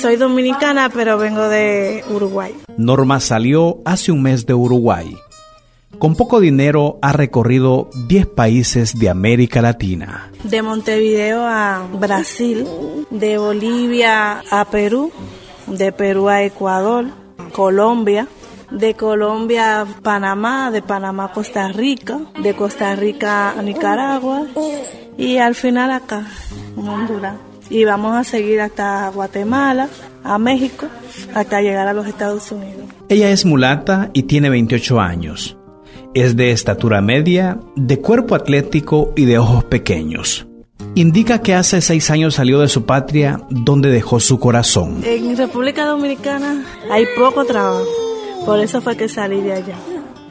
Soy 0.00 0.14
dominicana, 0.14 0.90
pero 0.90 1.18
vengo 1.18 1.48
de 1.48 2.04
Uruguay. 2.08 2.54
Norma 2.76 3.18
salió 3.18 3.78
hace 3.84 4.12
un 4.12 4.22
mes 4.22 4.46
de 4.46 4.54
Uruguay. 4.54 5.16
Con 5.98 6.14
poco 6.14 6.38
dinero 6.38 7.00
ha 7.02 7.12
recorrido 7.12 7.90
10 8.06 8.26
países 8.26 8.96
de 8.96 9.08
América 9.08 9.60
Latina. 9.60 10.30
De 10.44 10.62
Montevideo 10.62 11.44
a 11.44 11.84
Brasil, 11.98 12.64
de 13.10 13.38
Bolivia 13.38 14.44
a 14.48 14.64
Perú, 14.66 15.10
de 15.66 15.90
Perú 15.90 16.28
a 16.28 16.44
Ecuador, 16.44 17.06
Colombia, 17.50 18.28
de 18.70 18.94
Colombia 18.94 19.80
a 19.80 19.86
Panamá, 19.86 20.70
de 20.70 20.80
Panamá 20.80 21.24
a 21.24 21.32
Costa 21.32 21.72
Rica, 21.72 22.20
de 22.40 22.54
Costa 22.54 22.94
Rica 22.94 23.50
a 23.50 23.62
Nicaragua 23.62 24.46
y 25.16 25.38
al 25.38 25.56
final 25.56 25.90
acá, 25.90 26.24
en 26.76 26.88
Honduras. 26.88 27.47
Y 27.70 27.84
vamos 27.84 28.16
a 28.16 28.24
seguir 28.24 28.60
hasta 28.60 29.08
Guatemala, 29.10 29.88
a 30.24 30.38
México, 30.38 30.86
hasta 31.34 31.60
llegar 31.60 31.86
a 31.88 31.92
los 31.92 32.06
Estados 32.06 32.50
Unidos. 32.50 32.84
Ella 33.08 33.30
es 33.30 33.44
mulata 33.44 34.10
y 34.12 34.24
tiene 34.24 34.50
28 34.50 35.00
años. 35.00 35.56
Es 36.14 36.36
de 36.36 36.50
estatura 36.50 37.00
media, 37.00 37.58
de 37.76 38.00
cuerpo 38.00 38.34
atlético 38.34 39.12
y 39.16 39.26
de 39.26 39.38
ojos 39.38 39.64
pequeños. 39.64 40.46
Indica 40.94 41.42
que 41.42 41.54
hace 41.54 41.80
seis 41.80 42.10
años 42.10 42.34
salió 42.34 42.60
de 42.60 42.68
su 42.68 42.84
patria 42.84 43.40
donde 43.50 43.90
dejó 43.90 44.20
su 44.20 44.38
corazón. 44.40 45.02
En 45.04 45.36
República 45.36 45.84
Dominicana 45.86 46.64
hay 46.90 47.04
poco 47.16 47.44
trabajo, 47.44 47.84
por 48.44 48.58
eso 48.60 48.80
fue 48.80 48.96
que 48.96 49.08
salí 49.08 49.40
de 49.40 49.52
allá. 49.52 49.76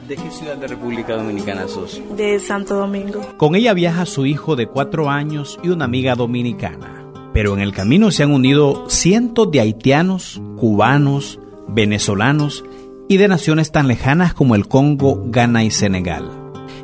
¿De 0.08 0.16
qué 0.16 0.30
ciudad 0.30 0.56
de 0.56 0.66
República 0.66 1.16
Dominicana 1.16 1.68
sos? 1.68 2.00
De 2.16 2.38
Santo 2.40 2.74
Domingo. 2.74 3.20
Con 3.36 3.54
ella 3.54 3.74
viaja 3.74 4.06
su 4.06 4.24
hijo 4.24 4.56
de 4.56 4.66
cuatro 4.66 5.10
años 5.10 5.58
y 5.62 5.68
una 5.68 5.84
amiga 5.84 6.14
dominicana. 6.14 6.97
Pero 7.32 7.54
en 7.54 7.60
el 7.60 7.72
camino 7.72 8.10
se 8.10 8.22
han 8.22 8.32
unido 8.32 8.84
cientos 8.88 9.50
de 9.50 9.60
haitianos, 9.60 10.40
cubanos, 10.56 11.38
venezolanos 11.68 12.64
y 13.08 13.16
de 13.16 13.28
naciones 13.28 13.72
tan 13.72 13.88
lejanas 13.88 14.34
como 14.34 14.54
el 14.54 14.68
Congo, 14.68 15.22
Ghana 15.26 15.64
y 15.64 15.70
Senegal. 15.70 16.30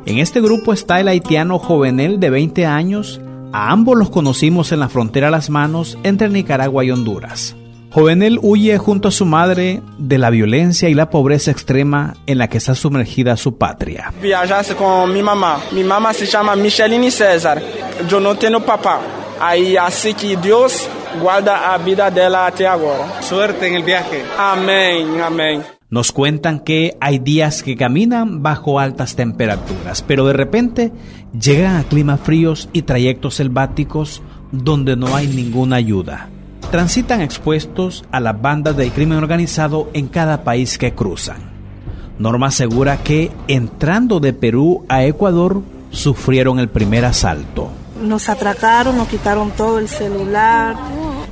En 0.05 0.19
este 0.19 0.41
grupo 0.41 0.73
está 0.73 0.99
el 0.99 1.07
haitiano 1.07 1.59
Jovenel 1.59 2.19
de 2.19 2.29
20 2.29 2.65
años, 2.65 3.19
a 3.51 3.71
ambos 3.71 3.97
los 3.97 4.09
conocimos 4.09 4.71
en 4.71 4.79
la 4.79 4.89
frontera 4.89 5.29
a 5.29 5.31
las 5.31 5.49
manos 5.49 5.97
entre 6.03 6.29
Nicaragua 6.29 6.83
y 6.83 6.91
Honduras. 6.91 7.55
Jovenel 7.95 8.39
huye 8.41 8.77
junto 8.77 9.07
a 9.07 9.11
su 9.11 9.25
madre 9.25 9.81
de 9.97 10.17
la 10.17 10.29
violencia 10.29 10.89
y 10.89 10.93
la 10.93 11.09
pobreza 11.09 11.51
extrema 11.51 12.15
en 12.27 12.37
la 12.37 12.49
que 12.49 12.57
está 12.57 12.75
sumergida 12.75 13.37
su 13.37 13.57
patria. 13.57 14.11
Viajasse 14.21 14.75
con 14.75 15.13
mi 15.13 15.23
mamá. 15.23 15.61
Mi 15.71 15.83
mamá 15.83 16.13
se 16.13 16.25
llama 16.25 16.57
Micheline 16.57 17.09
César. 17.09 17.63
Yo 18.09 18.19
no 18.19 18.35
tengo 18.35 18.59
papá. 18.59 18.99
Ahí 19.39 19.77
así 19.77 20.13
que 20.13 20.37
Dios 20.37 20.87
guarda 21.21 21.73
a 21.73 21.77
vida 21.77 22.09
dela 22.09 22.47
hasta 22.47 22.71
ahora. 22.71 23.21
Suerte 23.21 23.67
en 23.67 23.75
el 23.75 23.83
viaje. 23.83 24.23
Amén, 24.37 25.21
amén. 25.21 25.63
Nos 25.89 26.11
cuentan 26.11 26.59
que 26.59 26.97
hay 26.99 27.19
días 27.19 27.63
que 27.63 27.77
caminan 27.77 28.41
bajo 28.41 28.79
altas 28.79 29.15
temperaturas, 29.15 30.01
pero 30.01 30.25
de 30.25 30.33
repente 30.33 30.91
llegan 31.39 31.77
a 31.77 31.83
climas 31.83 32.19
fríos 32.19 32.69
y 32.73 32.81
trayectos 32.81 33.35
selváticos 33.35 34.21
donde 34.51 34.95
no 34.95 35.15
hay 35.15 35.27
ninguna 35.27 35.75
ayuda. 35.77 36.29
Transitan 36.71 37.21
expuestos 37.21 38.03
a 38.11 38.19
las 38.19 38.41
bandas 38.41 38.75
del 38.75 38.91
crimen 38.91 39.19
organizado 39.19 39.89
en 39.93 40.07
cada 40.07 40.43
país 40.43 40.77
que 40.77 40.93
cruzan. 40.93 41.53
Norma 42.17 42.47
asegura 42.47 42.97
que 42.97 43.31
entrando 43.47 44.19
de 44.19 44.33
Perú 44.33 44.85
a 44.89 45.03
Ecuador 45.03 45.61
sufrieron 45.91 46.59
el 46.59 46.69
primer 46.69 47.05
asalto. 47.05 47.69
Nos 48.01 48.29
atracaron, 48.29 48.97
nos 48.97 49.07
quitaron 49.07 49.51
todo 49.51 49.79
el 49.79 49.87
celular 49.87 50.75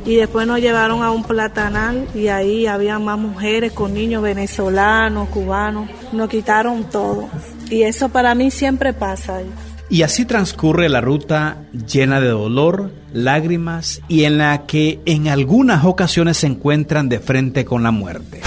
y 0.06 0.16
después 0.16 0.48
nos 0.48 0.60
llevaron 0.60 1.04
a 1.04 1.12
un 1.12 1.24
platanal 1.24 2.08
y 2.14 2.28
ahí 2.28 2.68
había 2.68 3.00
más 3.00 3.18
mujeres 3.18 3.72
con 3.72 3.94
niños 3.94 4.22
venezolanos, 4.22 5.30
cubanos. 5.30 5.90
Nos 6.12 6.30
quitaron 6.30 6.84
todo. 6.86 7.30
Y 7.70 7.84
eso 7.84 8.10
para 8.10 8.36
mí 8.36 8.52
siempre 8.52 8.94
pasa. 8.94 9.42
Y 9.90 10.02
así 10.02 10.26
transcurre 10.26 10.90
la 10.90 11.02
ruta 11.02 11.58
llena 11.72 12.20
de 12.20 12.30
dolor, 12.30 12.92
lágrimas 13.12 14.02
y 14.08 14.24
en 14.24 14.40
la 14.40 14.66
que 14.66 15.00
en 15.06 15.28
algunas 15.28 15.86
ocasiones 15.86 16.38
se 16.38 16.48
encuentran 16.48 17.10
de 17.10 17.20
frente 17.20 17.64
con 17.64 17.84
la 17.84 17.92
muerte. 17.92 18.42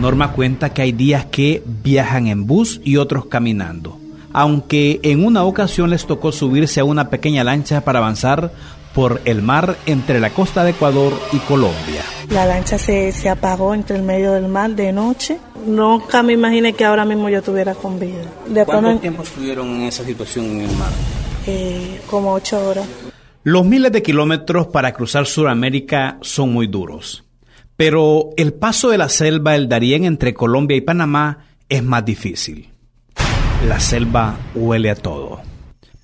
Norma 0.00 0.32
cuenta 0.32 0.70
que 0.70 0.82
hay 0.82 0.92
días 0.92 1.26
que 1.26 1.62
viajan 1.66 2.26
en 2.26 2.46
bus 2.46 2.80
y 2.82 2.96
otros 2.96 3.26
caminando, 3.26 3.98
aunque 4.32 5.00
en 5.02 5.24
una 5.24 5.44
ocasión 5.44 5.90
les 5.90 6.06
tocó 6.06 6.32
subirse 6.32 6.80
a 6.80 6.84
una 6.84 7.08
pequeña 7.10 7.44
lancha 7.44 7.82
para 7.82 7.98
avanzar 7.98 8.52
por 8.94 9.20
el 9.24 9.40
mar 9.42 9.76
entre 9.86 10.20
la 10.20 10.30
costa 10.30 10.64
de 10.64 10.70
Ecuador 10.72 11.12
y 11.32 11.38
Colombia. 11.38 12.02
La 12.30 12.44
lancha 12.44 12.76
se, 12.78 13.10
se 13.12 13.28
apagó 13.30 13.72
entre 13.74 13.96
el 13.96 14.02
medio 14.02 14.32
del 14.32 14.48
mar 14.48 14.70
de 14.72 14.92
noche. 14.92 15.38
Nunca 15.66 16.22
me 16.22 16.34
imaginé 16.34 16.74
que 16.74 16.84
ahora 16.84 17.04
mismo 17.06 17.28
yo 17.30 17.38
estuviera 17.38 17.74
con 17.74 17.98
vida. 17.98 18.22
Después 18.46 18.66
¿Cuánto 18.66 18.92
no- 18.92 18.98
tiempo 18.98 19.22
estuvieron 19.22 19.68
en 19.76 19.82
esa 19.82 20.04
situación 20.04 20.44
en 20.46 20.60
el 20.62 20.76
mar? 20.76 20.90
eh, 21.46 22.00
como 22.08 22.32
ocho 22.34 22.58
horas. 22.68 22.86
Los 23.44 23.64
miles 23.64 23.90
de 23.92 24.02
kilómetros 24.02 24.68
para 24.68 24.92
cruzar 24.92 25.26
Sudamérica 25.26 26.18
son 26.20 26.52
muy 26.52 26.66
duros, 26.68 27.24
pero 27.76 28.30
el 28.36 28.52
paso 28.52 28.90
de 28.90 28.98
la 28.98 29.08
selva 29.08 29.52
del 29.52 29.68
Darién 29.68 30.04
entre 30.04 30.34
Colombia 30.34 30.76
y 30.76 30.82
Panamá 30.82 31.46
es 31.68 31.82
más 31.82 32.04
difícil. 32.04 32.68
La 33.66 33.78
selva 33.78 34.36
huele 34.56 34.90
a 34.90 34.96
todo, 34.96 35.40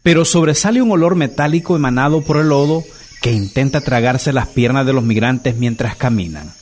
pero 0.05 0.25
sobresale 0.25 0.81
un 0.81 0.93
olor 0.93 1.17
metálico 1.17 1.75
emanado 1.75 2.23
por 2.23 2.37
el 2.37 2.51
lodo 2.51 2.85
que 3.21 3.33
intenta 3.33 3.81
tragarse 3.81 4.33
las 4.33 4.47
piernas 4.47 4.87
de 4.87 4.93
los 4.93 5.03
migrantes 5.03 5.57
mientras 5.57 5.97
caminan. 5.97 6.53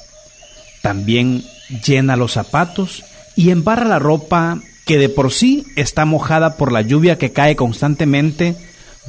También 0.82 1.44
llena 1.84 2.16
los 2.16 2.32
zapatos 2.32 3.04
y 3.36 3.50
embarra 3.50 3.84
la 3.84 3.98
ropa 3.98 4.60
que 4.86 4.96
de 4.96 5.10
por 5.10 5.32
sí 5.32 5.66
está 5.76 6.06
mojada 6.06 6.56
por 6.56 6.72
la 6.72 6.80
lluvia 6.80 7.18
que 7.18 7.30
cae 7.30 7.56
constantemente 7.56 8.56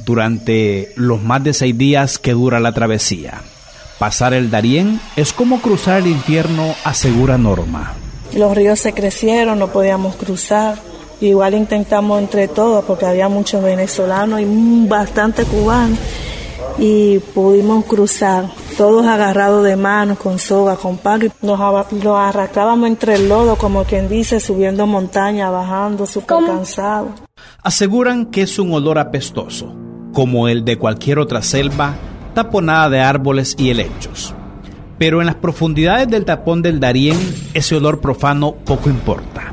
durante 0.04 0.92
los 0.96 1.22
más 1.22 1.42
de 1.42 1.54
seis 1.54 1.78
días 1.78 2.18
que 2.18 2.32
dura 2.32 2.60
la 2.60 2.72
travesía. 2.72 3.40
Pasar 3.98 4.34
el 4.34 4.50
Darién 4.50 5.00
es 5.16 5.32
como 5.32 5.62
cruzar 5.62 6.00
el 6.00 6.08
infierno, 6.08 6.74
asegura 6.84 7.38
Norma. 7.38 7.94
Los 8.34 8.54
ríos 8.54 8.78
se 8.78 8.92
crecieron, 8.92 9.58
no 9.58 9.68
podíamos 9.68 10.16
cruzar. 10.16 10.87
Igual 11.20 11.54
intentamos 11.54 12.20
entre 12.20 12.48
todos 12.48 12.84
porque 12.84 13.06
había 13.06 13.28
muchos 13.28 13.62
venezolanos 13.62 14.40
y 14.40 14.44
mm, 14.44 14.88
bastante 14.88 15.44
cubanos 15.44 15.98
y 16.78 17.18
pudimos 17.18 17.84
cruzar, 17.84 18.46
todos 18.76 19.04
agarrados 19.04 19.64
de 19.64 19.76
manos, 19.76 20.18
con 20.18 20.38
soga, 20.38 20.76
con 20.76 20.96
palo 20.96 21.26
y 21.26 21.32
nos, 21.42 21.58
nos 21.92 22.18
arrastrábamos 22.18 22.88
entre 22.88 23.16
el 23.16 23.28
lodo, 23.28 23.56
como 23.56 23.84
quien 23.84 24.08
dice, 24.08 24.38
subiendo 24.38 24.86
montaña, 24.86 25.50
bajando, 25.50 26.06
súper 26.06 26.38
cansados. 26.46 27.10
Aseguran 27.62 28.26
que 28.26 28.42
es 28.42 28.58
un 28.58 28.72
olor 28.72 28.98
apestoso, 28.98 29.74
como 30.12 30.48
el 30.48 30.64
de 30.64 30.78
cualquier 30.78 31.18
otra 31.18 31.42
selva 31.42 31.96
taponada 32.34 32.88
de 32.88 33.00
árboles 33.00 33.56
y 33.58 33.70
helechos. 33.70 34.34
Pero 34.98 35.20
en 35.20 35.26
las 35.26 35.36
profundidades 35.36 36.08
del 36.08 36.24
tapón 36.24 36.62
del 36.62 36.80
Darién, 36.80 37.18
ese 37.54 37.76
olor 37.76 38.00
profano 38.00 38.54
poco 38.64 38.88
importa. 38.88 39.47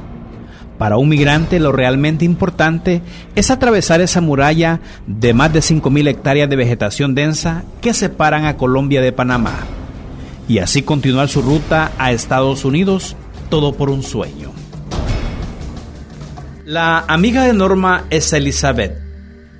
Para 0.77 0.97
un 0.97 1.07
migrante 1.07 1.59
lo 1.59 1.71
realmente 1.71 2.25
importante 2.25 3.01
es 3.35 3.49
atravesar 3.49 4.01
esa 4.01 4.19
muralla 4.19 4.81
de 5.07 5.33
más 5.33 5.53
de 5.53 5.59
5.000 5.59 6.07
hectáreas 6.09 6.49
de 6.49 6.55
vegetación 6.55 7.15
densa 7.15 7.63
que 7.81 7.93
separan 7.93 8.45
a 8.45 8.57
Colombia 8.57 9.01
de 9.01 9.13
Panamá. 9.13 9.55
Y 10.47 10.59
así 10.59 10.81
continuar 10.81 11.29
su 11.29 11.41
ruta 11.41 11.91
a 11.97 12.11
Estados 12.11 12.65
Unidos, 12.65 13.15
todo 13.49 13.73
por 13.73 13.89
un 13.89 14.03
sueño. 14.03 14.51
La 16.65 16.99
amiga 17.07 17.43
de 17.43 17.53
Norma 17.53 18.05
es 18.09 18.33
Elizabeth. 18.33 18.99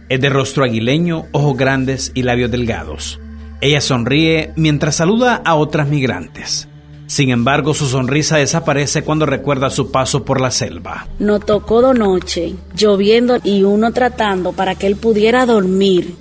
Es 0.09 0.19
de 0.19 0.29
rostro 0.29 0.63
aguileño, 0.63 1.25
ojos 1.31 1.55
grandes 1.55 2.11
y 2.13 2.23
labios 2.23 2.51
delgados. 2.51 3.19
Ella 3.61 3.79
sonríe 3.79 4.51
mientras 4.55 4.95
saluda 4.97 5.41
a 5.45 5.55
otras 5.55 5.87
migrantes. 5.87 6.67
Sin 7.07 7.29
embargo, 7.29 7.73
su 7.73 7.85
sonrisa 7.87 8.37
desaparece 8.37 9.03
cuando 9.03 9.25
recuerda 9.25 9.69
su 9.69 9.91
paso 9.91 10.23
por 10.23 10.41
la 10.41 10.51
selva. 10.51 11.07
Nos 11.19 11.45
tocó 11.45 11.81
de 11.81 11.97
noche, 11.97 12.55
lloviendo 12.75 13.37
y 13.43 13.63
uno 13.63 13.91
tratando 13.91 14.53
para 14.53 14.75
que 14.75 14.87
él 14.87 14.95
pudiera 14.95 15.45
dormir. 15.45 16.15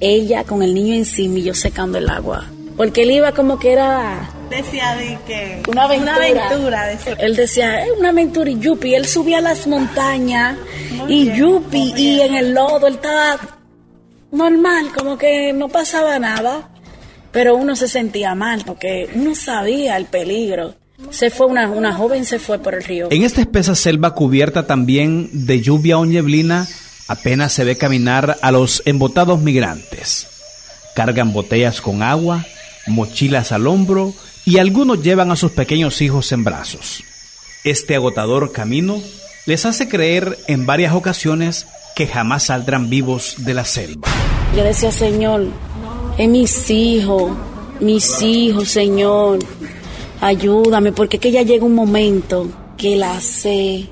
Ella 0.00 0.44
con 0.44 0.62
el 0.62 0.74
niño 0.74 0.94
encima 0.94 1.38
y 1.38 1.44
yo 1.44 1.54
secando 1.54 1.98
el 1.98 2.08
agua. 2.08 2.46
Porque 2.76 3.02
él 3.02 3.10
iba 3.10 3.32
como 3.32 3.58
que 3.58 3.72
era 3.72 4.30
Decía 4.50 4.94
de 4.96 5.18
que 5.26 5.62
una 5.68 5.84
aventura. 5.84 6.16
Una 6.16 6.46
aventura, 6.46 6.86
decía. 6.86 7.16
Él 7.18 7.36
decía, 7.36 7.84
es 7.84 7.90
una 7.98 8.08
aventura 8.10 8.50
y 8.50 8.58
yupi. 8.58 8.94
Él 8.94 9.06
subía 9.06 9.38
a 9.38 9.42
las 9.42 9.66
montañas 9.66 10.56
y 11.06 11.32
yupi 11.32 11.92
y 11.96 12.20
en 12.20 12.34
el 12.34 12.54
lodo 12.54 12.86
él 12.86 12.94
estaba 12.94 13.38
normal, 14.30 14.86
como 14.96 15.18
que 15.18 15.52
no 15.52 15.68
pasaba 15.68 16.18
nada. 16.18 16.70
Pero 17.32 17.56
uno 17.56 17.76
se 17.76 17.88
sentía 17.88 18.34
mal 18.34 18.62
porque 18.66 19.08
uno 19.14 19.34
sabía 19.34 19.96
el 19.96 20.06
peligro. 20.06 20.74
Se 21.10 21.30
fue 21.30 21.46
una, 21.46 21.68
una 21.70 21.92
joven, 21.92 22.24
se 22.24 22.38
fue 22.38 22.58
por 22.58 22.74
el 22.74 22.82
río. 22.82 23.08
En 23.10 23.22
esta 23.22 23.40
espesa 23.40 23.74
selva 23.74 24.14
cubierta 24.14 24.66
también 24.66 25.46
de 25.46 25.60
lluvia 25.60 25.98
o 25.98 26.06
nieblina, 26.06 26.66
apenas 27.06 27.52
se 27.52 27.64
ve 27.64 27.76
caminar 27.76 28.36
a 28.42 28.50
los 28.50 28.82
embotados 28.84 29.40
migrantes. 29.40 30.26
Cargan 30.94 31.32
botellas 31.32 31.80
con 31.80 32.02
agua, 32.02 32.44
mochilas 32.86 33.52
al 33.52 33.66
hombro 33.66 34.12
y 34.44 34.58
algunos 34.58 35.02
llevan 35.02 35.30
a 35.30 35.36
sus 35.36 35.52
pequeños 35.52 36.00
hijos 36.02 36.32
en 36.32 36.42
brazos. 36.42 37.02
Este 37.64 37.94
agotador 37.94 38.50
camino 38.50 39.00
les 39.46 39.66
hace 39.66 39.88
creer 39.88 40.38
en 40.46 40.66
varias 40.66 40.94
ocasiones 40.94 41.66
que 41.94 42.06
jamás 42.06 42.44
saldrán 42.44 42.90
vivos 42.90 43.34
de 43.38 43.54
la 43.54 43.64
selva. 43.64 44.08
Yo 44.56 44.64
decía, 44.64 44.90
Señor, 44.90 45.48
es 46.18 46.28
mis 46.28 46.68
hijos, 46.70 47.30
mis 47.80 48.20
hijos, 48.22 48.68
Señor, 48.68 49.38
ayúdame, 50.20 50.92
porque 50.92 51.16
es 51.16 51.20
que 51.22 51.30
ya 51.30 51.42
llega 51.42 51.64
un 51.64 51.74
momento 51.74 52.48
que 52.76 52.96
la 52.96 53.20
sed, 53.20 53.84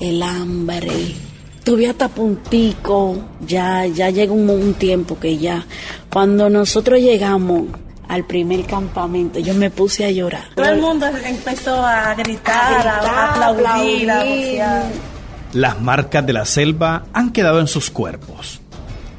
el 0.00 0.22
hambre, 0.22 1.14
tuve 1.62 1.86
hasta 1.88 2.08
puntico, 2.08 3.18
ya, 3.46 3.86
ya 3.86 4.08
llega 4.08 4.32
un, 4.32 4.48
un 4.48 4.74
tiempo 4.74 5.20
que 5.20 5.36
ya, 5.36 5.66
cuando 6.08 6.48
nosotros 6.48 7.00
llegamos 7.00 7.64
al 8.08 8.24
primer 8.24 8.64
campamento, 8.64 9.38
yo 9.38 9.52
me 9.52 9.70
puse 9.70 10.06
a 10.06 10.10
llorar. 10.10 10.44
Todo 10.54 10.70
el 10.70 10.80
mundo 10.80 11.06
empezó 11.06 11.74
a 11.84 12.14
gritar, 12.14 12.56
a, 12.56 12.98
gritar, 12.98 13.30
aplaudir, 13.30 14.10
a 14.10 14.20
aplaudir. 14.20 14.62
Las 15.52 15.80
marcas 15.80 16.24
de 16.24 16.32
la 16.32 16.46
selva 16.46 17.04
han 17.12 17.30
quedado 17.30 17.60
en 17.60 17.66
sus 17.66 17.90
cuerpos. 17.90 18.60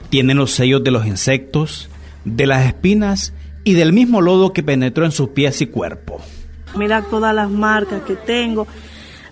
Tienen 0.10 0.38
los 0.38 0.52
sellos 0.52 0.84
de 0.84 0.90
los 0.90 1.06
insectos, 1.06 1.90
de 2.30 2.46
las 2.48 2.66
espinas 2.66 3.34
y 3.64 3.74
del 3.74 3.94
mismo 3.94 4.22
lodo 4.22 4.54
que 4.54 4.64
penetró 4.64 5.06
en 5.06 5.12
sus 5.12 5.30
pies 5.30 5.62
y 5.62 5.68
cuerpo. 5.68 6.20
Mira 6.76 7.02
todas 7.04 7.34
las 7.34 7.50
marcas 7.50 8.04
que 8.04 8.16
tengo. 8.16 8.68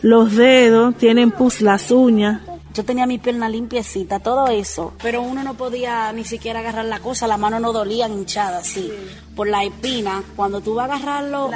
Los 0.02 0.36
dedos 0.36 0.96
tienen 0.96 1.32
pus 1.32 1.62
las 1.62 1.92
uñas. 1.92 2.42
Yo 2.74 2.86
tenía 2.86 3.08
mi 3.08 3.18
pierna 3.18 3.50
limpiecita, 3.50 4.20
todo 4.20 4.50
eso, 4.50 4.94
pero 5.02 5.24
uno 5.24 5.44
no 5.44 5.56
podía 5.56 6.14
ni 6.14 6.24
siquiera 6.24 6.60
agarrar 6.60 6.86
la 6.86 7.00
cosa, 7.00 7.26
las 7.26 7.40
manos 7.40 7.60
no 7.60 7.74
dolían 7.74 8.14
hinchadas, 8.14 8.68
así, 8.68 8.92
por 9.36 9.48
la 9.48 9.64
espina. 9.64 10.22
Cuando 10.36 10.62
tú 10.62 10.76
vas 10.76 10.88
a 10.92 10.96
agarrarlo, 10.98 11.50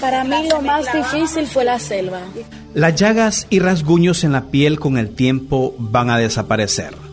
para 0.00 0.22
mí 0.22 0.48
lo 0.48 0.62
más 0.62 0.86
difícil 0.92 1.48
fue 1.48 1.64
la 1.64 1.80
selva. 1.80 2.20
Las 2.74 2.94
llagas 2.94 3.48
y 3.50 3.58
rasguños 3.58 4.22
en 4.22 4.32
la 4.32 4.44
piel 4.44 4.78
con 4.78 4.98
el 4.98 5.16
tiempo 5.16 5.74
van 5.78 6.10
a 6.10 6.18
desaparecer. 6.18 7.05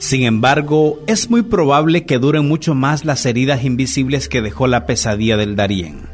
Sin 0.00 0.22
embargo, 0.22 0.98
es 1.06 1.28
muy 1.28 1.42
probable 1.42 2.06
que 2.06 2.18
duren 2.18 2.48
mucho 2.48 2.74
más 2.74 3.04
las 3.04 3.26
heridas 3.26 3.64
invisibles 3.64 4.30
que 4.30 4.40
dejó 4.40 4.66
la 4.66 4.86
pesadilla 4.86 5.36
del 5.36 5.56
Darién. 5.56 6.08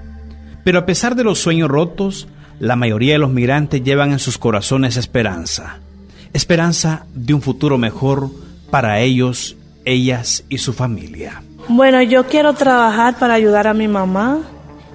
Pero 0.64 0.80
a 0.80 0.86
pesar 0.86 1.14
de 1.14 1.22
los 1.22 1.38
sueños 1.38 1.68
rotos, 1.68 2.26
la 2.58 2.74
mayoría 2.74 3.12
de 3.12 3.20
los 3.20 3.30
migrantes 3.30 3.84
llevan 3.84 4.10
en 4.10 4.18
sus 4.18 4.38
corazones 4.38 4.96
esperanza. 4.96 5.78
Esperanza 6.32 7.06
de 7.14 7.32
un 7.32 7.40
futuro 7.40 7.78
mejor 7.78 8.28
para 8.70 8.98
ellos, 8.98 9.56
ellas 9.84 10.42
y 10.48 10.58
su 10.58 10.72
familia. 10.72 11.44
Bueno, 11.68 12.02
yo 12.02 12.26
quiero 12.26 12.54
trabajar 12.54 13.16
para 13.20 13.34
ayudar 13.34 13.68
a 13.68 13.72
mi 13.72 13.86
mamá 13.86 14.40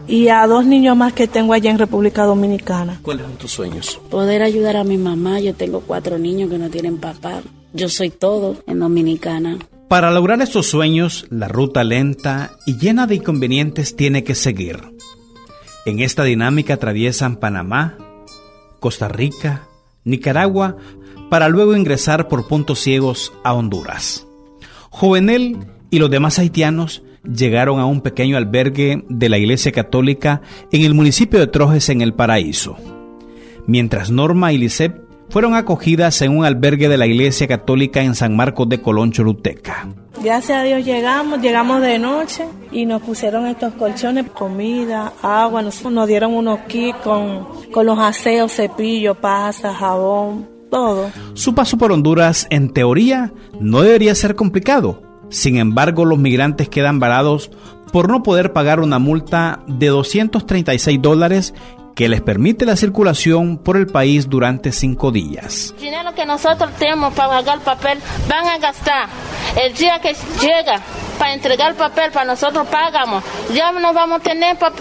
y 0.06 0.28
a 0.28 0.46
dos 0.48 0.66
niños 0.66 0.98
más 0.98 1.14
que 1.14 1.30
tengo 1.30 1.54
allá 1.54 1.72
en 1.72 1.80
República 1.80 2.26
Dominicana. 2.26 3.00
¿Cuáles 3.02 3.26
son 3.26 3.38
tus 3.38 3.52
sueños? 3.52 4.02
Poder 4.10 4.44
ayudar 4.44 4.76
a 4.76 4.84
mi 4.84 4.98
mamá, 4.98 5.40
yo 5.40 5.54
tengo 5.54 5.80
cuatro 5.80 6.18
niños 6.18 6.50
que 6.50 6.58
no 6.58 6.70
tienen 6.70 6.98
papá. 6.98 7.42
Yo 7.74 7.90
soy 7.90 8.10
todo 8.10 8.58
en 8.68 8.80
Dominicana. 8.80 9.58
Para 9.88 10.12
lograr 10.12 10.42
estos 10.42 10.68
sueños, 10.68 11.26
la 11.30 11.48
ruta 11.48 11.84
lenta 11.84 12.52
y 12.66 12.78
llena 12.78 13.08
de 13.08 13.16
inconvenientes 13.16 13.96
tiene 13.96 14.24
que 14.24 14.36
seguir. 14.36 14.80
En 15.86 16.00
esta 16.00 16.24
dinámica 16.24 16.76
atraviesan 16.76 17.38
Panamá, 17.38 17.98
Costa 18.80 19.08
Rica, 19.08 19.68
Nicaragua, 20.04 20.78
para 21.30 21.50
luego 21.50 21.76
ingresar 21.76 22.28
por 22.28 22.48
puntos 22.48 22.80
ciegos 22.80 23.34
a 23.44 23.54
Honduras. 23.54 24.28
Jovenel 24.90 25.58
y 25.90 26.00
los 26.00 26.10
demás 26.10 26.40
haitianos 26.40 27.04
llegaron 27.24 27.80
a 27.80 27.86
un 27.86 28.02
pequeño 28.02 28.38
albergue 28.38 29.06
de 29.10 29.30
la 29.30 29.38
Iglesia 29.38 29.72
Católica 29.72 30.42
en 30.72 30.84
el 30.84 30.94
municipio 30.94 31.40
de 31.40 31.48
Trojes 31.48 31.90
en 31.90 32.02
el 32.02 32.14
Paraíso, 32.14 32.76
mientras 33.68 34.12
Norma 34.12 34.52
y 34.54 34.58
Lisette 34.58 35.11
fueron 35.32 35.56
acogidas 35.56 36.22
en 36.22 36.38
un 36.38 36.46
albergue 36.46 36.90
de 36.90 36.98
la 36.98 37.08
Iglesia 37.08 37.48
Católica 37.48 38.02
en 38.02 38.16
San 38.16 38.36
Marcos 38.36 38.68
de 38.68 38.82
Colón, 38.82 39.14
Choluteca. 39.14 39.88
Gracias 40.22 40.60
a 40.60 40.64
Dios 40.64 40.86
llegamos, 40.86 41.42
llegamos 41.42 41.82
de 41.82 41.98
noche 41.98 42.46
y 42.72 42.86
nos 42.86 43.02
pusieron 43.02 43.48
estos 43.48 43.74
colchones, 43.74 44.30
comida, 44.30 45.14
agua, 45.24 45.62
nos, 45.62 45.84
nos 45.86 46.08
dieron 46.08 46.34
unos 46.34 46.60
kits 46.68 46.98
con, 46.98 47.48
con 47.72 47.86
los 47.86 47.98
aseos, 47.98 48.52
cepillo, 48.52 49.16
pasta, 49.16 49.74
jabón, 49.74 50.48
todo. 50.70 51.10
Su 51.34 51.56
paso 51.56 51.78
por 51.78 51.94
Honduras, 51.94 52.46
en 52.50 52.70
teoría, 52.70 53.32
no 53.60 53.82
debería 53.82 54.14
ser 54.14 54.36
complicado. 54.36 55.02
Sin 55.30 55.58
embargo, 55.58 56.04
los 56.04 56.20
migrantes 56.20 56.68
quedan 56.68 57.00
varados 57.00 57.50
por 57.94 58.10
no 58.10 58.22
poder 58.22 58.52
pagar 58.52 58.82
una 58.82 59.00
multa 59.00 59.64
de 59.68 59.88
236 59.88 61.02
dólares 61.02 61.54
que 61.96 62.10
les 62.10 62.22
permite 62.22 62.66
la 62.66 62.76
circulación 62.76 63.58
por 63.58 63.78
el 63.78 63.88
país 63.88 64.30
durante 64.30 64.72
cinco 64.72 65.12
días. 65.12 65.74
El 65.78 65.84
dinero 65.84 66.14
que 66.16 66.26
nosotros 66.26 66.72
tenemos 66.78 67.14
para 67.14 67.30
pagar 67.30 67.58
el 67.58 67.64
papel 67.64 68.00
van 68.28 68.48
a 68.48 68.58
gastar. 68.58 69.10
El 69.56 69.74
día 69.74 70.00
que 70.00 70.16
llega 70.42 70.82
para 71.22 71.36
entregar 71.36 71.70
el 71.70 71.78
papel, 71.78 72.12
para 72.12 72.26
nosotros 72.26 72.66
pagamos. 72.68 73.24
Ya 73.54 73.72
no 73.72 73.94
vamos 73.94 74.22
a 74.22 74.24
tener 74.24 74.58
para 74.58 74.74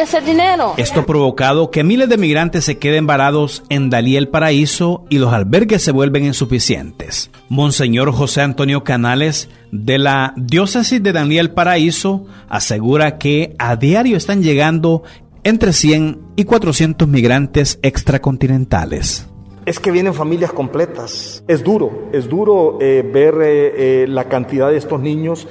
ese 0.00 0.20
dinero. 0.20 0.74
Esto 0.76 1.00
ha 1.00 1.06
provocado 1.06 1.72
que 1.72 1.82
miles 1.82 2.08
de 2.08 2.18
migrantes 2.18 2.64
se 2.64 2.78
queden 2.78 3.08
varados 3.08 3.64
en 3.68 3.90
Dalí 3.90 4.16
el 4.16 4.28
Paraíso 4.28 5.04
y 5.08 5.18
los 5.18 5.32
albergues 5.32 5.82
se 5.82 5.90
vuelven 5.90 6.24
insuficientes. 6.24 7.32
Monseñor 7.48 8.12
José 8.12 8.42
Antonio 8.42 8.84
Canales 8.84 9.48
de 9.72 9.98
la 9.98 10.34
diócesis 10.36 11.02
de 11.02 11.12
Dalí 11.12 11.38
el 11.38 11.50
Paraíso 11.50 12.26
asegura 12.48 13.18
que 13.18 13.56
a 13.58 13.74
diario 13.74 14.16
están 14.16 14.44
llegando 14.44 15.02
entre 15.44 15.72
100 15.72 16.20
y 16.36 16.44
400 16.44 17.08
migrantes 17.08 17.78
extracontinentales. 17.82 19.28
Es 19.66 19.78
que 19.78 19.90
vienen 19.90 20.14
familias 20.14 20.52
completas. 20.52 21.44
Es 21.46 21.62
duro, 21.62 22.08
es 22.12 22.28
duro 22.28 22.78
eh, 22.80 23.02
ver 23.02 23.34
eh, 23.42 24.02
eh, 24.02 24.06
la 24.08 24.28
cantidad 24.28 24.70
de 24.70 24.76
estos 24.76 25.00
niños, 25.00 25.46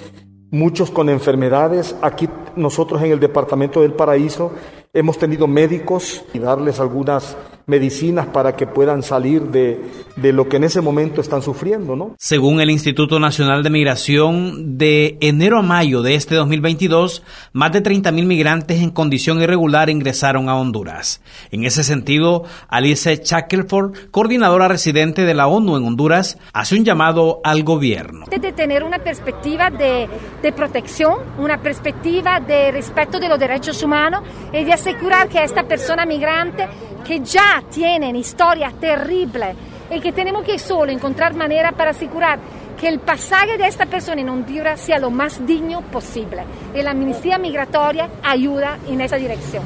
muchos 0.50 0.92
con 0.92 1.10
enfermedades. 1.10 1.96
Aquí 2.02 2.28
nosotros 2.56 3.02
en 3.02 3.12
el 3.12 3.20
Departamento 3.20 3.82
del 3.82 3.94
Paraíso 3.94 4.52
hemos 4.94 5.18
tenido 5.18 5.48
médicos 5.48 6.26
y 6.34 6.40
darles 6.40 6.80
algunas 6.80 7.38
medicinas 7.72 8.28
para 8.28 8.56
que 8.56 8.68
puedan 8.68 9.02
salir 9.02 9.44
de, 9.44 9.80
de, 10.18 10.34
lo 10.34 10.50
que 10.50 10.58
en 10.58 10.66
ese 10.66 10.82
momento 10.82 11.22
están 11.22 11.42
sufriendo, 11.42 11.96
¿no? 11.96 12.16
Según 12.20 12.60
el 12.60 12.70
Instituto 12.70 13.18
Nacional 13.20 13.64
de 13.64 13.70
Migración, 13.70 14.78
de 14.78 15.18
enero 15.22 15.58
a 15.58 15.62
mayo 15.62 16.02
de 16.02 16.16
este 16.16 16.36
2022, 16.36 17.24
más 17.54 17.72
de 17.72 17.82
30.000 17.82 18.26
migrantes 18.26 18.82
en 18.82 18.92
condición 18.92 19.42
irregular 19.42 19.90
ingresaron 19.90 20.50
a 20.50 20.56
Honduras. 20.56 21.22
En 21.50 21.64
ese 21.64 21.84
sentido, 21.84 22.44
Alice 22.68 23.22
Shackelford, 23.24 24.12
coordinadora 24.12 24.68
residente 24.68 25.24
de 25.24 25.34
la 25.34 25.48
ONU 25.48 25.78
en 25.78 25.86
Honduras, 25.86 26.38
hace 26.54 26.76
un 26.76 26.84
llamado 26.84 27.40
al 27.46 27.64
gobierno. 27.64 28.26
De 28.30 28.52
tener 28.52 28.84
una 28.84 29.00
perspectiva 29.00 29.70
de, 29.70 30.10
de 30.42 30.52
protección, 30.52 31.16
una 31.38 31.62
perspectiva 31.62 32.42
de 32.42 32.72
respeto 32.72 33.18
de 33.18 33.30
los 33.30 33.40
derechos 33.40 33.82
humanos 33.82 34.24
y 34.52 34.66
de 34.66 34.74
asegurar 34.74 35.30
que 35.30 35.42
esta 35.42 35.64
persona 35.64 36.06
migrante 36.06 36.68
que 37.04 37.20
ya 37.22 37.64
tienen 37.74 38.16
historia 38.16 38.72
terrible 38.80 39.56
y 39.94 40.00
que 40.00 40.12
tenemos 40.12 40.44
que 40.44 40.58
solo 40.58 40.92
encontrar 40.92 41.36
manera 41.36 41.72
para 41.72 41.92
asegurar 41.92 42.40
que 42.80 42.88
el 42.88 43.00
pasaje 43.00 43.58
de 43.58 43.68
esta 43.68 43.86
persona 43.86 44.22
en 44.22 44.30
Honduras 44.30 44.82
sea 44.82 44.98
lo 44.98 45.12
más 45.12 45.46
digno 45.46 45.82
posible. 45.82 46.44
Y 46.76 46.82
la 46.82 46.92
amnistía 46.92 47.38
migratoria 47.38 48.10
ayuda 48.24 48.80
en 48.90 49.02
esa 49.02 49.18
dirección. 49.18 49.64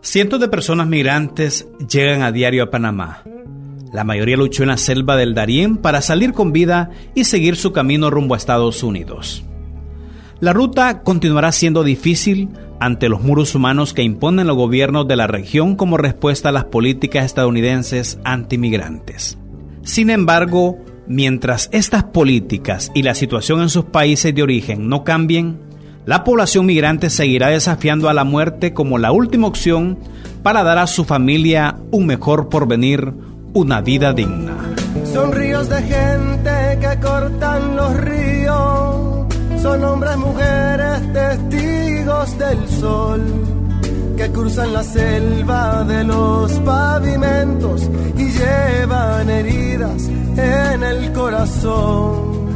Cientos 0.00 0.40
de 0.40 0.48
personas 0.48 0.86
migrantes 0.86 1.68
llegan 1.88 2.22
a 2.22 2.32
diario 2.32 2.64
a 2.64 2.70
Panamá. 2.70 3.22
La 3.92 4.04
mayoría 4.04 4.36
luchó 4.36 4.62
en 4.64 4.70
la 4.70 4.76
selva 4.76 5.16
del 5.16 5.34
Darién 5.34 5.76
para 5.76 6.02
salir 6.02 6.32
con 6.32 6.52
vida 6.52 6.90
y 7.14 7.24
seguir 7.24 7.56
su 7.56 7.72
camino 7.72 8.10
rumbo 8.10 8.34
a 8.34 8.38
Estados 8.38 8.82
Unidos. 8.82 9.44
La 10.40 10.52
ruta 10.52 11.02
continuará 11.02 11.52
siendo 11.52 11.82
difícil 11.84 12.48
ante 12.80 13.08
los 13.08 13.22
muros 13.22 13.54
humanos 13.54 13.94
que 13.94 14.02
imponen 14.02 14.46
los 14.46 14.56
gobiernos 14.56 15.08
de 15.08 15.16
la 15.16 15.26
región 15.26 15.76
como 15.76 15.96
respuesta 15.96 16.48
a 16.48 16.52
las 16.52 16.64
políticas 16.64 17.24
estadounidenses 17.24 18.18
antimigrantes. 18.24 19.38
Sin 19.82 20.10
embargo, 20.10 20.78
mientras 21.06 21.68
estas 21.72 22.04
políticas 22.04 22.90
y 22.94 23.02
la 23.02 23.14
situación 23.14 23.60
en 23.62 23.68
sus 23.68 23.86
países 23.86 24.34
de 24.34 24.42
origen 24.42 24.88
no 24.88 25.04
cambien, 25.04 25.58
la 26.04 26.24
población 26.24 26.66
migrante 26.66 27.10
seguirá 27.10 27.48
desafiando 27.48 28.08
a 28.08 28.14
la 28.14 28.24
muerte 28.24 28.72
como 28.72 28.98
la 28.98 29.12
última 29.12 29.46
opción 29.46 29.98
para 30.42 30.62
dar 30.62 30.78
a 30.78 30.86
su 30.86 31.04
familia 31.04 31.76
un 31.90 32.06
mejor 32.06 32.48
porvenir, 32.48 33.12
una 33.54 33.80
vida 33.80 34.12
digna. 34.12 34.56
Son 35.12 35.32
ríos 35.32 35.68
de 35.68 35.82
gente 35.82 36.78
que 36.80 37.00
cortan 37.00 37.76
los 37.76 37.96
ríos, 38.00 39.26
son 39.60 39.84
hombres, 39.84 40.16
mujeres, 40.16 41.12
testigos 41.12 41.67
del 42.26 42.68
sol, 42.68 43.22
que 44.16 44.28
cruzan 44.32 44.72
la 44.72 44.82
selva 44.82 45.84
de 45.84 46.02
los 46.02 46.50
pavimentos 46.60 47.88
y 48.16 48.28
llevan 48.30 49.30
heridas 49.30 50.08
en 50.36 50.82
el 50.82 51.12
corazón. 51.12 52.48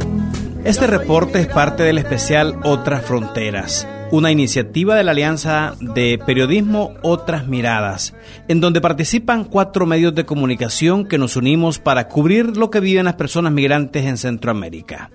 Este 0.65 0.85
reporte 0.85 1.39
es 1.39 1.47
parte 1.47 1.83
del 1.83 1.97
especial 1.97 2.59
Otras 2.65 3.05
Fronteras, 3.05 3.87
una 4.11 4.31
iniciativa 4.31 4.95
de 4.95 5.05
la 5.05 5.11
Alianza 5.11 5.75
de 5.79 6.19
Periodismo 6.25 6.95
Otras 7.01 7.47
Miradas, 7.47 8.13
en 8.49 8.59
donde 8.59 8.81
participan 8.81 9.45
cuatro 9.45 9.85
medios 9.85 10.13
de 10.13 10.25
comunicación 10.25 11.05
que 11.07 11.17
nos 11.17 11.37
unimos 11.37 11.79
para 11.79 12.09
cubrir 12.09 12.57
lo 12.57 12.69
que 12.69 12.81
viven 12.81 13.05
las 13.05 13.15
personas 13.15 13.53
migrantes 13.53 14.03
en 14.03 14.17
Centroamérica. 14.17 15.09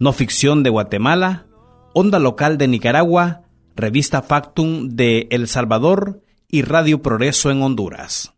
No 0.00 0.12
Ficción 0.12 0.64
de 0.64 0.70
Guatemala, 0.70 1.46
Onda 1.94 2.18
Local 2.18 2.58
de 2.58 2.66
Nicaragua, 2.66 3.45
Revista 3.76 4.22
Factum 4.22 4.88
de 4.88 5.28
El 5.30 5.48
Salvador 5.48 6.22
y 6.48 6.62
Radio 6.62 7.02
Progreso 7.02 7.50
en 7.50 7.62
Honduras. 7.62 8.35